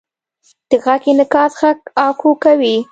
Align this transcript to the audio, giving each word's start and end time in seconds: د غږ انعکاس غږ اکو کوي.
د 0.69 0.71
غږ 0.83 1.01
انعکاس 1.11 1.51
غږ 1.61 1.79
اکو 2.07 2.29
کوي. 2.43 2.75